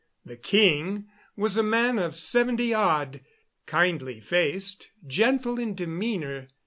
[0.25, 1.05] The king
[1.35, 3.21] was a man of seventy odd,
[3.67, 6.47] kindly faced, gentle in demeanor.